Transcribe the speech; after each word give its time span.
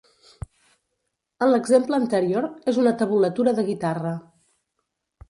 En 1.47 1.51
l'exemple 1.51 1.99
anterior 2.03 2.47
és 2.73 2.79
una 2.85 2.95
tabulatura 3.03 3.55
de 3.61 3.67
guitarra. 3.69 4.15